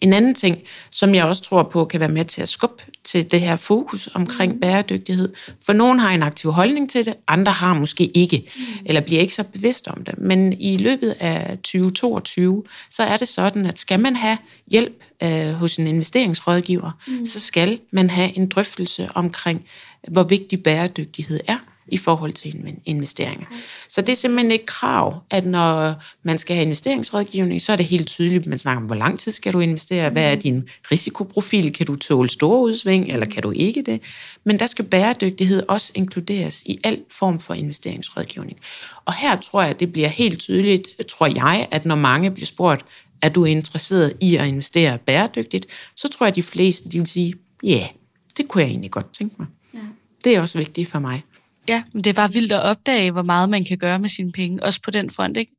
En 0.00 0.12
anden 0.12 0.34
ting, 0.34 0.58
som 0.90 1.14
jeg 1.14 1.24
også 1.24 1.42
tror 1.42 1.62
på, 1.62 1.84
kan 1.84 2.00
være 2.00 2.08
med 2.08 2.24
til 2.24 2.42
at 2.42 2.48
skubbe 2.48 2.82
til 3.04 3.30
det 3.30 3.40
her 3.40 3.56
fokus 3.56 4.08
omkring 4.14 4.52
mm. 4.52 4.60
bæredygtighed. 4.60 5.32
For 5.66 5.72
nogen 5.72 5.98
har 5.98 6.10
en 6.10 6.22
aktiv 6.22 6.52
holdning 6.52 6.90
til 6.90 7.04
det, 7.04 7.14
andre 7.28 7.52
har 7.52 7.74
måske 7.74 8.04
ikke, 8.04 8.50
mm. 8.56 8.62
eller 8.86 9.00
bliver 9.00 9.20
ikke 9.20 9.34
så 9.34 9.44
bevidst 9.44 9.88
om 9.88 10.04
det. 10.04 10.18
Men 10.18 10.52
i 10.52 10.76
løbet 10.76 11.14
af 11.20 11.58
2022, 11.58 12.64
så 12.90 13.02
er 13.02 13.16
det 13.16 13.28
sådan, 13.28 13.66
at 13.66 13.78
skal 13.78 14.00
man 14.00 14.16
have 14.16 14.38
hjælp 14.70 15.02
øh, 15.22 15.52
hos 15.52 15.76
en 15.76 15.86
investeringsrådgiver, 15.86 16.90
mm. 17.06 17.26
så 17.26 17.40
skal 17.40 17.78
man 17.90 18.10
have 18.10 18.36
en 18.36 18.48
drøftelse 18.48 19.08
omkring, 19.14 19.64
hvor 20.08 20.22
vigtig 20.22 20.62
bæredygtighed 20.62 21.40
er 21.46 21.56
i 21.88 21.96
forhold 21.96 22.32
til 22.32 22.74
investeringer. 22.84 23.46
Så 23.88 24.00
det 24.00 24.12
er 24.12 24.16
simpelthen 24.16 24.52
et 24.52 24.66
krav, 24.66 25.22
at 25.30 25.46
når 25.46 25.94
man 26.22 26.38
skal 26.38 26.56
have 26.56 26.64
investeringsrådgivning, 26.64 27.62
så 27.62 27.72
er 27.72 27.76
det 27.76 27.86
helt 27.86 28.06
tydeligt, 28.06 28.40
at 28.40 28.46
man 28.46 28.58
snakker 28.58 28.80
om, 28.80 28.86
hvor 28.86 28.96
lang 28.96 29.18
tid 29.18 29.32
skal 29.32 29.52
du 29.52 29.60
investere, 29.60 30.10
hvad 30.10 30.32
er 30.32 30.34
din 30.34 30.68
risikoprofil, 30.92 31.72
kan 31.72 31.86
du 31.86 31.96
tåle 31.96 32.30
store 32.30 32.60
udsving, 32.60 33.08
eller 33.08 33.26
kan 33.26 33.42
du 33.42 33.50
ikke 33.50 33.82
det? 33.82 34.00
Men 34.44 34.58
der 34.58 34.66
skal 34.66 34.84
bæredygtighed 34.84 35.62
også 35.68 35.92
inkluderes 35.94 36.62
i 36.66 36.78
al 36.84 37.00
form 37.10 37.40
for 37.40 37.54
investeringsrådgivning. 37.54 38.58
Og 39.04 39.14
her 39.14 39.36
tror 39.36 39.62
jeg, 39.62 39.70
at 39.70 39.80
det 39.80 39.92
bliver 39.92 40.08
helt 40.08 40.40
tydeligt, 40.40 40.88
tror 41.08 41.26
jeg, 41.26 41.68
at 41.70 41.84
når 41.84 41.96
mange 41.96 42.30
bliver 42.30 42.46
spurgt, 42.46 42.84
er 43.22 43.28
du 43.28 43.44
interesseret 43.44 44.12
i 44.20 44.36
at 44.36 44.46
investere 44.46 44.98
bæredygtigt, 44.98 45.66
så 45.96 46.08
tror 46.08 46.26
jeg, 46.26 46.30
at 46.30 46.36
de 46.36 46.42
fleste 46.42 46.88
de 46.88 46.98
vil 46.98 47.06
sige, 47.06 47.34
ja, 47.62 47.68
yeah, 47.68 47.88
det 48.36 48.48
kunne 48.48 48.62
jeg 48.62 48.70
egentlig 48.70 48.90
godt 48.90 49.12
tænke 49.12 49.34
mig. 49.38 49.46
Ja. 49.74 49.78
Det 50.24 50.36
er 50.36 50.40
også 50.40 50.58
vigtigt 50.58 50.90
for 50.90 50.98
mig. 50.98 51.22
Ja, 51.68 51.82
men 51.92 52.04
det 52.04 52.10
er 52.10 52.14
bare 52.14 52.32
vildt 52.32 52.52
at 52.52 52.62
opdage, 52.62 53.10
hvor 53.10 53.22
meget 53.22 53.50
man 53.50 53.64
kan 53.64 53.78
gøre 53.78 53.98
med 53.98 54.08
sine 54.08 54.32
penge, 54.32 54.62
også 54.62 54.80
på 54.82 54.90
den 54.90 55.10
front, 55.10 55.36
ikke? 55.36 55.52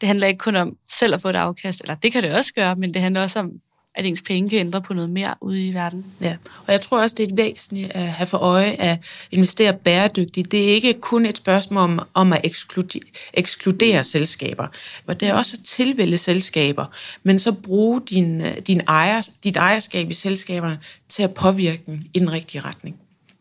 Det 0.00 0.06
handler 0.06 0.26
ikke 0.26 0.38
kun 0.38 0.56
om 0.56 0.76
selv 0.88 1.14
at 1.14 1.20
få 1.20 1.28
et 1.28 1.36
afkast, 1.36 1.80
eller 1.80 1.94
det 1.94 2.12
kan 2.12 2.22
det 2.22 2.38
også 2.38 2.54
gøre, 2.54 2.76
men 2.76 2.94
det 2.94 3.02
handler 3.02 3.22
også 3.22 3.38
om, 3.38 3.50
at 3.94 4.06
ens 4.06 4.22
penge 4.22 4.50
kan 4.50 4.58
ændre 4.58 4.82
på 4.82 4.94
noget 4.94 5.10
mere 5.10 5.34
ude 5.40 5.66
i 5.66 5.74
verden. 5.74 6.06
Ja, 6.22 6.36
og 6.66 6.72
jeg 6.72 6.80
tror 6.80 7.00
også, 7.00 7.14
det 7.18 7.22
er 7.22 7.26
et 7.32 7.36
væsentligt 7.36 7.92
at 7.92 8.08
have 8.08 8.26
for 8.26 8.38
øje 8.38 8.70
at 8.70 8.98
investere 9.30 9.72
bæredygtigt. 9.72 10.52
Det 10.52 10.64
er 10.64 10.74
ikke 10.74 10.94
kun 10.94 11.26
et 11.26 11.38
spørgsmål 11.38 11.82
om, 11.82 12.00
om 12.14 12.32
at 12.32 12.40
ekskludere, 12.44 13.02
ekskludere 13.34 14.04
selskaber, 14.04 14.66
og 15.06 15.20
det 15.20 15.28
er 15.28 15.34
også 15.34 15.56
at 15.58 15.64
tilvælge 15.64 16.18
selskaber, 16.18 16.86
men 17.22 17.38
så 17.38 17.52
bruge 17.52 18.00
din, 18.10 18.42
din 18.66 18.80
ejer, 18.88 19.28
dit 19.44 19.56
ejerskab 19.56 20.10
i 20.10 20.14
selskaberne 20.14 20.78
til 21.08 21.22
at 21.22 21.34
påvirke 21.34 21.82
dem 21.86 22.00
i 22.14 22.18
den 22.18 22.32
rigtige 22.32 22.60
retning. 22.60 22.96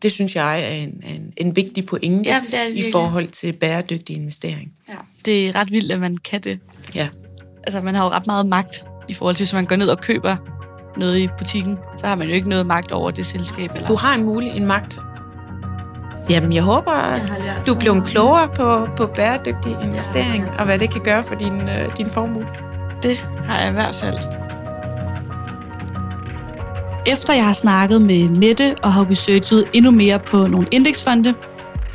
Det 0.06 0.14
synes 0.14 0.36
jeg 0.36 0.64
er 0.64 0.68
en, 0.68 0.90
en, 1.04 1.34
en 1.38 1.56
vigtig 1.56 1.86
pointe 1.86 2.30
ja, 2.30 2.42
det 2.52 2.60
er 2.60 2.88
i 2.88 2.92
forhold 2.92 3.28
til 3.28 3.54
bæredygtig 3.54 4.16
investering. 4.16 4.72
Ja. 4.90 4.94
Det 5.26 5.48
er 5.48 5.56
ret 5.56 5.72
vildt, 5.72 5.92
at 5.92 6.00
man 6.00 6.18
kan 6.18 6.42
det. 6.42 6.60
Ja. 6.96 7.08
Altså, 7.64 7.82
man 7.82 7.96
har 7.96 8.04
jo 8.04 8.10
ret 8.10 8.28
meget 8.28 8.46
magt 8.46 8.84
i 9.10 9.14
forhold 9.14 9.36
til, 9.36 9.44
hvis 9.44 9.54
man 9.54 9.66
går 9.66 9.76
ned 9.76 9.88
og 9.88 10.00
køber 10.00 10.36
noget 11.00 11.20
i 11.20 11.28
butikken, 11.38 11.78
så 11.98 12.08
har 12.08 12.16
man 12.16 12.28
jo 12.28 12.34
ikke 12.34 12.50
noget 12.50 12.66
magt 12.66 12.92
over 12.92 13.12
det 13.12 13.26
selskab. 13.26 13.72
Eller? 13.76 13.88
Du 13.88 13.96
har 13.96 14.16
en 14.16 14.24
mulig 14.24 14.52
en 14.56 14.66
magt. 14.66 15.00
Jamen, 16.30 16.54
jeg 16.54 16.64
håber, 16.64 16.94
jeg 17.12 17.62
du 17.68 17.76
bliver 17.76 18.02
klogere 18.06 18.50
på, 18.56 18.88
på 18.98 19.14
bæredygtig 19.16 19.78
investering, 19.84 20.50
og 20.60 20.66
hvad 20.66 20.80
det 20.80 20.94
kan 20.94 21.02
gøre 21.04 21.24
for 21.24 21.36
din, 21.36 21.62
uh, 21.62 21.98
din 21.98 22.10
formue. 22.10 22.48
Det 23.04 23.18
har 23.46 23.60
jeg 23.60 23.70
i 23.70 23.74
hvert 23.74 23.96
fald. 23.96 24.45
Efter 27.08 27.34
jeg 27.34 27.46
har 27.46 27.54
snakket 27.54 28.02
med 28.02 28.30
Mette 28.30 28.76
og 28.84 28.94
har 28.94 29.10
researchet 29.10 29.66
endnu 29.74 29.92
mere 29.92 30.20
på 30.20 30.48
nogle 30.48 30.68
indeksfonde, 30.72 31.34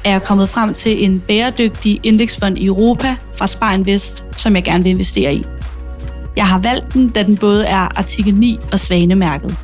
er 0.04 0.10
jeg 0.10 0.22
kommet 0.22 0.48
frem 0.48 0.74
til 0.74 1.04
en 1.04 1.22
bæredygtig 1.28 2.00
indeksfond 2.02 2.58
i 2.58 2.66
Europa 2.66 3.16
fra 3.34 3.46
Spar 3.46 3.78
Vest, 3.84 4.24
som 4.36 4.54
jeg 4.54 4.64
gerne 4.64 4.84
vil 4.84 4.90
investere 4.90 5.34
i. 5.34 5.44
Jeg 6.36 6.46
har 6.46 6.60
valgt 6.60 6.92
den, 6.92 7.08
da 7.08 7.22
den 7.22 7.36
både 7.36 7.66
er 7.66 7.98
artikel 7.98 8.34
9 8.34 8.58
og 8.72 8.78
svanemærket. 8.78 9.56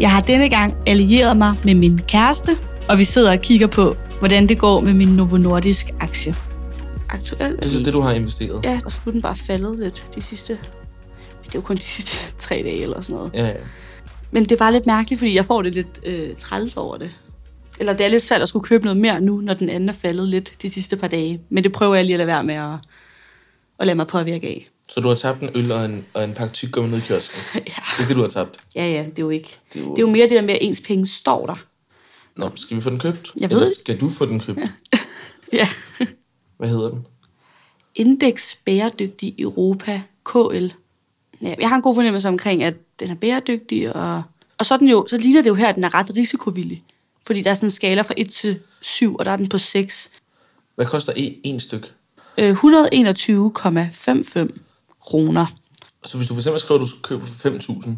Jeg 0.00 0.10
har 0.10 0.20
denne 0.20 0.48
gang 0.48 0.74
allieret 0.86 1.36
mig 1.36 1.54
med 1.64 1.74
min 1.74 2.00
kæreste, 2.08 2.56
og 2.88 2.98
vi 2.98 3.04
sidder 3.04 3.32
og 3.32 3.38
kigger 3.38 3.66
på, 3.66 3.96
hvordan 4.18 4.46
det 4.46 4.58
går 4.58 4.80
med 4.80 4.94
min 4.94 5.08
Novo 5.08 5.36
Nordisk 5.36 5.90
aktie. 6.00 6.34
Aktuelt. 7.08 7.56
Det 7.56 7.64
er 7.64 7.68
så 7.68 7.82
det, 7.82 7.92
du 7.92 8.00
har 8.00 8.12
investeret? 8.12 8.64
Ja, 8.64 8.80
og 8.84 8.92
så 8.92 9.00
er 9.06 9.10
den 9.10 9.22
bare 9.22 9.36
faldet 9.36 9.78
lidt 9.78 10.04
de 10.14 10.22
sidste... 10.22 10.52
Det 11.42 11.48
er 11.48 11.52
jo 11.54 11.60
kun 11.60 11.76
de 11.76 11.82
sidste 11.82 12.32
tre 12.44 12.54
dage 12.54 12.82
eller 12.82 13.02
sådan 13.02 13.16
noget. 13.16 13.30
Ja, 13.34 13.46
ja. 13.46 13.52
Men 14.30 14.44
det 14.44 14.58
bare 14.58 14.72
lidt 14.72 14.86
mærkeligt, 14.86 15.18
fordi 15.18 15.34
jeg 15.34 15.44
får 15.44 15.62
det 15.62 15.74
lidt 15.74 16.00
øh, 16.06 16.36
træls 16.36 16.76
over 16.76 16.96
det. 16.96 17.10
Eller 17.78 17.92
det 17.92 18.06
er 18.06 18.10
lidt 18.10 18.22
svært 18.22 18.42
at 18.42 18.48
skulle 18.48 18.64
købe 18.64 18.84
noget 18.84 18.96
mere 18.96 19.20
nu, 19.20 19.36
når 19.36 19.54
den 19.54 19.68
anden 19.68 19.88
er 19.88 19.92
faldet 19.92 20.28
lidt 20.28 20.52
de 20.62 20.70
sidste 20.70 20.96
par 20.96 21.08
dage. 21.08 21.40
Men 21.48 21.64
det 21.64 21.72
prøver 21.72 21.94
jeg 21.94 22.04
lige 22.04 22.14
at 22.14 22.18
lade 22.18 22.26
være 22.26 22.44
med 22.44 22.54
at, 22.54 22.78
at 23.78 23.86
lade 23.86 23.96
mig 23.96 24.06
påvirke 24.06 24.46
af. 24.46 24.68
Så 24.88 25.00
du 25.00 25.08
har 25.08 25.14
tabt 25.14 25.42
en 25.42 25.48
øl 25.54 25.72
og 25.72 25.84
en, 25.84 26.04
og 26.14 26.24
en 26.24 26.34
pakke 26.34 26.54
tyggegummi 26.54 26.90
ned 26.90 26.98
i 26.98 27.00
kiosken? 27.00 27.40
ja. 27.54 27.60
Det 27.96 28.02
er 28.02 28.06
det, 28.08 28.16
du 28.16 28.20
har 28.20 28.28
tabt? 28.28 28.56
Ja, 28.74 28.86
ja, 28.86 29.02
det 29.02 29.18
er 29.18 29.22
jo 29.22 29.30
ikke. 29.30 29.58
Det 29.72 29.80
er 29.80 29.84
jo, 29.84 29.90
det 29.90 29.98
er 29.98 30.06
jo 30.06 30.10
mere 30.10 30.24
det 30.24 30.30
der 30.30 30.42
med, 30.42 30.54
at 30.54 30.58
ens 30.60 30.80
penge 30.80 31.06
står 31.06 31.46
der. 31.46 31.54
Nå, 32.36 32.50
skal 32.54 32.76
vi 32.76 32.82
få 32.82 32.90
den 32.90 32.98
købt? 32.98 33.32
Jeg 33.40 33.50
ved 33.50 33.60
Eller 33.60 33.74
skal 33.80 34.00
du 34.00 34.10
få 34.10 34.26
den 34.26 34.40
købt? 34.40 34.60
ja. 35.52 35.68
Hvad 36.56 36.68
hedder 36.68 36.88
den? 36.88 37.06
Indeks 37.94 38.58
Bæredygtig 38.64 39.34
Europa, 39.38 40.02
KL. 40.24 40.66
Ja, 41.42 41.54
jeg 41.60 41.68
har 41.68 41.76
en 41.76 41.82
god 41.82 41.94
fornemmelse 41.94 42.28
omkring, 42.28 42.62
at 42.62 42.74
den 43.00 43.10
er 43.10 43.14
bæredygtig, 43.14 43.96
og, 43.96 44.22
og 44.58 44.66
så, 44.66 44.76
den 44.76 44.88
jo, 44.88 45.06
så 45.10 45.18
ligner 45.18 45.42
det 45.42 45.50
jo 45.50 45.54
her, 45.54 45.68
at 45.68 45.74
den 45.74 45.84
er 45.84 45.94
ret 45.94 46.16
risikovillig. 46.16 46.82
Fordi 47.26 47.42
der 47.42 47.50
er 47.50 47.54
sådan 47.54 47.66
en 47.66 47.70
skala 47.70 48.02
fra 48.02 48.14
1 48.16 48.30
til 48.30 48.58
7, 48.80 49.16
og 49.16 49.24
der 49.24 49.30
er 49.30 49.36
den 49.36 49.48
på 49.48 49.58
6. 49.58 50.10
Hvad 50.74 50.86
koster 50.86 51.12
en, 51.16 51.34
en 51.44 51.60
styk? 51.60 51.92
121,55 52.38 52.46
kroner. 55.00 55.46
Så 56.04 56.16
hvis 56.16 56.28
du 56.28 56.34
for 56.34 56.40
eksempel 56.40 56.60
skriver, 56.60 56.80
at 56.80 56.84
du 56.84 56.86
skal 56.86 57.02
købe 57.02 57.26
for 57.26 57.48
5.000? 57.48 57.90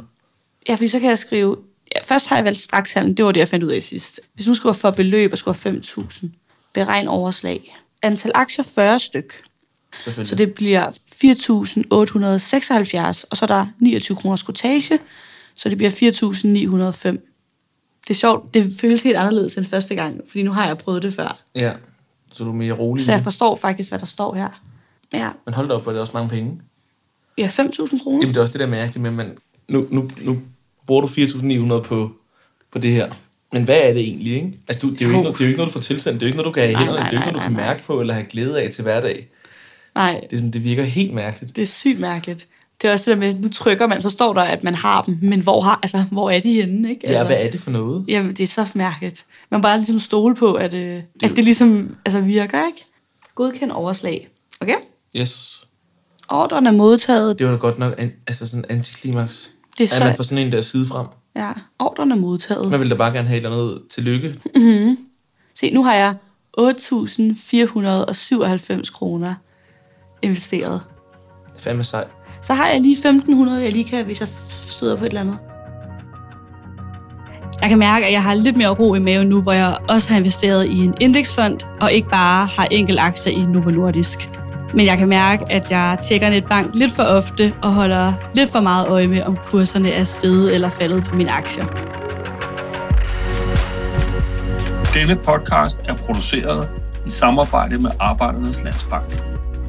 Ja, 0.68 0.74
fordi 0.74 0.88
så 0.88 1.00
kan 1.00 1.08
jeg 1.08 1.18
skrive... 1.18 1.56
Ja, 1.96 2.00
først 2.04 2.28
har 2.28 2.36
jeg 2.36 2.44
valgt 2.44 2.60
strakshandlen, 2.60 3.16
det 3.16 3.24
var 3.24 3.32
det, 3.32 3.40
jeg 3.40 3.48
fandt 3.48 3.64
ud 3.64 3.70
af 3.70 3.82
sidst. 3.82 4.20
Hvis 4.34 4.46
nu 4.46 4.54
skulle 4.54 4.74
for 4.74 4.90
beløb 4.90 5.32
og 5.32 5.38
skulle 5.38 5.58
5.000, 5.58 6.26
beregn 6.72 7.08
overslag. 7.08 7.76
Antal 8.02 8.32
aktier 8.34 8.64
40 8.64 8.98
styk. 8.98 9.42
Så 10.24 10.34
det 10.34 10.54
bliver 10.54 10.90
4.876, 10.90 13.24
og 13.30 13.36
så 13.36 13.44
er 13.44 13.46
der 13.46 13.66
29 13.78 14.16
kroner 14.16 14.36
skotage, 14.36 14.98
så 15.54 15.68
det 15.68 15.78
bliver 15.78 15.90
4.905. 15.90 17.08
Det 18.02 18.10
er 18.10 18.14
sjovt, 18.14 18.54
det 18.54 18.74
føles 18.80 19.02
helt 19.02 19.16
anderledes 19.16 19.56
end 19.56 19.66
første 19.66 19.94
gang, 19.94 20.20
fordi 20.28 20.42
nu 20.42 20.52
har 20.52 20.66
jeg 20.66 20.78
prøvet 20.78 21.02
det 21.02 21.14
før. 21.14 21.40
Ja, 21.54 21.72
så 22.32 22.44
du 22.44 22.50
er 22.50 22.54
mere 22.54 22.72
rolig. 22.72 23.04
Så 23.04 23.12
jeg 23.12 23.20
forstår 23.20 23.56
faktisk, 23.56 23.90
hvad 23.90 23.98
der 23.98 24.06
står 24.06 24.34
her. 24.34 24.62
Ja. 25.12 25.30
Men 25.44 25.54
hold 25.54 25.68
da 25.68 25.74
op, 25.74 25.82
hvor 25.82 25.92
er 25.92 25.94
det 25.94 26.00
også 26.00 26.12
mange 26.14 26.28
penge. 26.28 26.60
Ja, 27.38 27.46
5.000 27.46 28.02
kroner. 28.02 28.18
Jamen 28.20 28.28
det 28.28 28.36
er 28.36 28.42
også 28.42 28.52
det 28.52 28.60
der 28.60 28.66
mærkeligt 28.66 29.02
med, 29.02 29.10
at 29.10 29.16
man, 29.16 29.36
nu, 29.68 29.86
nu, 29.90 30.10
nu 30.20 30.42
bruger 30.86 31.02
du 31.02 31.06
4.900 31.06 31.82
på, 31.82 32.12
på 32.72 32.78
det 32.78 32.90
her. 32.90 33.12
Men 33.52 33.64
hvad 33.64 33.80
er 33.82 33.92
det 33.92 34.02
egentlig, 34.02 34.34
ikke? 34.34 34.58
Altså, 34.68 34.86
du, 34.86 34.92
det, 34.92 35.02
er 35.02 35.04
jo 35.04 35.10
ikke 35.10 35.22
noget, 35.22 35.38
det 35.38 35.40
er 35.40 35.44
jo 35.44 35.48
ikke 35.48 35.58
noget, 35.58 35.68
du 35.68 35.72
får 35.72 35.80
tilsendt. 35.80 36.20
Det 36.20 36.26
er 36.26 36.26
jo 36.26 36.30
ikke 36.30 36.36
noget, 36.36 36.46
du 36.46 36.52
kan 36.52 36.62
have 36.62 36.72
i 36.72 36.76
hænderne. 36.76 36.98
Det 36.98 37.06
er 37.06 37.12
jo 37.12 37.16
ikke 37.16 37.32
noget, 37.32 37.34
du 37.34 37.40
kan 37.40 37.66
mærke 37.66 37.84
på 37.84 38.00
eller 38.00 38.14
have 38.14 38.26
glæde 38.26 38.62
af 38.62 38.70
til 38.70 38.82
hverdag. 38.82 39.28
Nej. 39.94 40.20
Det, 40.30 40.32
er 40.32 40.36
sådan, 40.36 40.50
det 40.50 40.64
virker 40.64 40.82
helt 40.82 41.14
mærkeligt. 41.14 41.56
Det 41.56 41.62
er 41.62 41.66
sygt 41.66 42.00
mærkeligt. 42.00 42.46
Det 42.82 42.88
er 42.88 42.92
også 42.92 43.10
det 43.10 43.16
der 43.16 43.26
med, 43.26 43.34
nu 43.40 43.48
trykker 43.48 43.86
man, 43.86 44.02
så 44.02 44.10
står 44.10 44.34
der, 44.34 44.42
at 44.42 44.64
man 44.64 44.74
har 44.74 45.02
dem, 45.02 45.18
men 45.22 45.40
hvor, 45.40 45.60
har, 45.60 45.78
altså, 45.82 46.04
hvor 46.10 46.30
er 46.30 46.38
de 46.38 46.52
henne? 46.52 46.90
Ikke? 46.90 47.06
Altså, 47.06 47.18
ja, 47.18 47.26
hvad 47.26 47.36
er 47.40 47.50
det 47.50 47.60
for 47.60 47.70
noget? 47.70 48.04
Jamen, 48.08 48.30
det 48.30 48.40
er 48.40 48.46
så 48.46 48.66
mærkeligt. 48.74 49.24
Man 49.50 49.62
bare 49.62 49.76
ligesom 49.76 49.98
stole 49.98 50.34
på, 50.34 50.54
at, 50.54 50.74
øh, 50.74 50.80
det, 50.80 51.04
at 51.22 51.36
det 51.36 51.44
ligesom 51.44 51.96
altså, 52.04 52.20
virker, 52.20 52.66
ikke? 52.66 52.84
Godkend 53.34 53.70
overslag. 53.70 54.28
Okay? 54.60 54.76
Yes. 55.16 55.60
Ordren 56.28 56.66
er 56.66 56.72
modtaget. 56.72 57.38
Det 57.38 57.46
var 57.46 57.52
da 57.52 57.58
godt 57.58 57.78
nok 57.78 57.94
an, 57.98 58.12
altså 58.26 58.48
sådan 58.48 58.64
antiklimaks. 58.68 59.50
Det 59.78 59.84
er 59.84 59.88
så... 59.88 60.02
At 60.02 60.06
man 60.06 60.16
får 60.16 60.24
sådan 60.24 60.46
en 60.46 60.52
der 60.52 60.60
side 60.60 60.86
frem. 60.86 61.06
Ja, 61.36 61.52
ordren 61.78 62.12
er 62.12 62.16
modtaget. 62.16 62.70
Man 62.70 62.80
vil 62.80 62.90
da 62.90 62.94
bare 62.94 63.12
gerne 63.12 63.28
have 63.28 63.40
et 63.40 63.44
eller 63.44 63.58
andet 63.58 63.82
tillykke. 63.90 64.34
Mm-hmm. 64.54 64.98
Se, 65.54 65.70
nu 65.70 65.84
har 65.84 65.94
jeg 65.94 66.14
8.497 66.58 68.92
kroner 68.92 69.34
investeret. 70.22 70.80
Det 71.46 71.56
er 71.56 71.60
fandme 71.60 71.84
sejt. 71.84 72.06
Så 72.42 72.54
har 72.54 72.68
jeg 72.68 72.80
lige 72.80 72.96
1.500, 72.96 73.50
jeg 73.50 73.72
lige 73.72 73.84
kan, 73.84 74.04
hvis 74.04 74.20
jeg 74.20 74.28
støder 74.48 74.96
på 74.96 75.04
et 75.04 75.08
eller 75.08 75.20
andet. 75.20 75.38
Jeg 77.60 77.70
kan 77.70 77.78
mærke, 77.78 78.06
at 78.06 78.12
jeg 78.12 78.22
har 78.22 78.34
lidt 78.34 78.56
mere 78.56 78.68
ro 78.68 78.94
i 78.94 78.98
maven 78.98 79.28
nu, 79.28 79.42
hvor 79.42 79.52
jeg 79.52 79.76
også 79.88 80.10
har 80.10 80.18
investeret 80.18 80.66
i 80.66 80.78
en 80.84 80.94
indeksfond, 81.00 81.60
og 81.80 81.92
ikke 81.92 82.08
bare 82.08 82.46
har 82.46 82.66
enkelt 82.70 82.98
aktier 83.00 83.32
i 83.32 83.46
Novo 83.46 83.70
Nordisk. 83.70 84.30
Men 84.74 84.86
jeg 84.86 84.98
kan 84.98 85.08
mærke, 85.08 85.44
at 85.50 85.70
jeg 85.70 85.98
tjekker 86.08 86.30
Netbank 86.30 86.74
lidt 86.74 86.92
for 86.92 87.02
ofte 87.02 87.54
og 87.62 87.72
holder 87.72 88.12
lidt 88.34 88.50
for 88.50 88.60
meget 88.60 88.88
øje 88.88 89.06
med, 89.06 89.22
om 89.22 89.36
kurserne 89.46 89.90
er 89.90 90.04
steget 90.04 90.54
eller 90.54 90.70
faldet 90.70 91.04
på 91.04 91.16
mine 91.16 91.32
aktier. 91.32 91.66
Denne 94.94 95.16
podcast 95.16 95.78
er 95.84 95.94
produceret 95.94 96.68
i 97.06 97.10
samarbejde 97.10 97.78
med 97.78 97.90
Arbejdernes 98.00 98.64
Landsbank. 98.64 99.31